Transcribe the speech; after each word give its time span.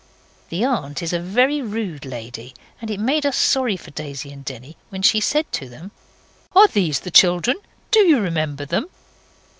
The 0.49 0.63
aunt 0.65 1.03
is 1.03 1.13
a 1.13 1.19
very 1.19 1.61
rude 1.61 2.05
lady, 2.05 2.55
and 2.81 2.89
it 2.89 2.99
made 2.99 3.23
us 3.23 3.37
sorry 3.37 3.77
for 3.77 3.91
Daisy 3.91 4.31
and 4.31 4.43
Denny 4.43 4.75
when 4.89 5.03
she 5.03 5.19
said 5.19 5.45
to 5.51 5.69
them 5.69 5.91
'Are 6.55 6.67
these 6.67 7.01
the 7.01 7.11
children? 7.11 7.57
Do 7.91 7.99
you 7.99 8.19
remember 8.19 8.65
them? 8.65 8.87